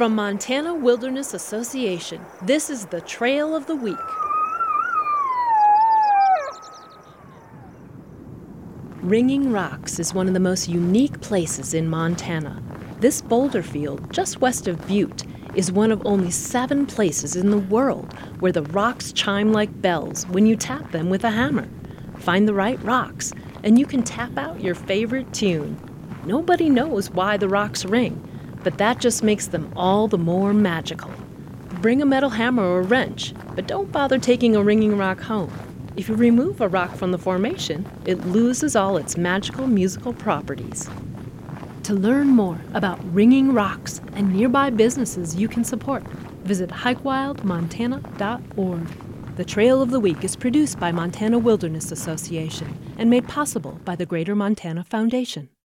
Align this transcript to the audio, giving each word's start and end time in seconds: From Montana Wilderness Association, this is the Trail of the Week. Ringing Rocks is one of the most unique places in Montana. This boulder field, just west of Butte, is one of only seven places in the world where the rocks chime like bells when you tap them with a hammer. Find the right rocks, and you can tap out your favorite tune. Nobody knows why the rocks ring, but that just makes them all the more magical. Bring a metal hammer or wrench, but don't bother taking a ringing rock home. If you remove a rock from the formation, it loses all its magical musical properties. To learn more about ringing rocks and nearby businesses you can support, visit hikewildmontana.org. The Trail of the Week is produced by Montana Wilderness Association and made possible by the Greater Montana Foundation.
From 0.00 0.14
Montana 0.14 0.74
Wilderness 0.74 1.34
Association, 1.34 2.24
this 2.40 2.70
is 2.70 2.86
the 2.86 3.02
Trail 3.02 3.54
of 3.54 3.66
the 3.66 3.76
Week. 3.76 3.98
Ringing 9.02 9.52
Rocks 9.52 9.98
is 9.98 10.14
one 10.14 10.26
of 10.26 10.32
the 10.32 10.40
most 10.40 10.70
unique 10.70 11.20
places 11.20 11.74
in 11.74 11.86
Montana. 11.86 12.62
This 13.00 13.20
boulder 13.20 13.62
field, 13.62 14.10
just 14.10 14.40
west 14.40 14.66
of 14.66 14.88
Butte, 14.88 15.24
is 15.54 15.70
one 15.70 15.92
of 15.92 16.00
only 16.06 16.30
seven 16.30 16.86
places 16.86 17.36
in 17.36 17.50
the 17.50 17.58
world 17.58 18.10
where 18.38 18.52
the 18.52 18.62
rocks 18.62 19.12
chime 19.12 19.52
like 19.52 19.82
bells 19.82 20.26
when 20.28 20.46
you 20.46 20.56
tap 20.56 20.92
them 20.92 21.10
with 21.10 21.24
a 21.24 21.30
hammer. 21.30 21.68
Find 22.20 22.48
the 22.48 22.54
right 22.54 22.82
rocks, 22.82 23.34
and 23.64 23.78
you 23.78 23.84
can 23.84 24.02
tap 24.02 24.38
out 24.38 24.62
your 24.62 24.74
favorite 24.74 25.30
tune. 25.34 25.78
Nobody 26.24 26.70
knows 26.70 27.10
why 27.10 27.36
the 27.36 27.50
rocks 27.50 27.84
ring, 27.84 28.26
but 28.62 28.78
that 28.78 29.00
just 29.00 29.22
makes 29.22 29.48
them 29.48 29.70
all 29.76 30.08
the 30.08 30.16
more 30.18 30.54
magical. 30.54 31.10
Bring 31.80 32.02
a 32.02 32.06
metal 32.06 32.30
hammer 32.30 32.64
or 32.64 32.82
wrench, 32.82 33.34
but 33.54 33.66
don't 33.66 33.92
bother 33.92 34.18
taking 34.18 34.56
a 34.56 34.62
ringing 34.62 34.98
rock 34.98 35.20
home. 35.20 35.52
If 35.96 36.08
you 36.08 36.14
remove 36.14 36.60
a 36.60 36.68
rock 36.68 36.94
from 36.94 37.10
the 37.12 37.18
formation, 37.18 37.86
it 38.04 38.26
loses 38.26 38.74
all 38.74 38.96
its 38.96 39.18
magical 39.18 39.66
musical 39.66 40.12
properties. 40.12 40.88
To 41.82 41.94
learn 41.94 42.28
more 42.28 42.60
about 42.72 42.98
ringing 43.12 43.52
rocks 43.52 44.00
and 44.14 44.32
nearby 44.32 44.70
businesses 44.70 45.34
you 45.34 45.48
can 45.48 45.64
support, 45.64 46.06
visit 46.44 46.70
hikewildmontana.org. 46.70 48.88
The 49.36 49.44
Trail 49.44 49.82
of 49.82 49.90
the 49.90 50.00
Week 50.00 50.24
is 50.24 50.36
produced 50.36 50.80
by 50.80 50.92
Montana 50.92 51.38
Wilderness 51.38 51.92
Association 51.92 52.74
and 52.98 53.10
made 53.10 53.28
possible 53.28 53.78
by 53.84 53.96
the 53.96 54.06
Greater 54.06 54.34
Montana 54.34 54.84
Foundation. 54.84 55.50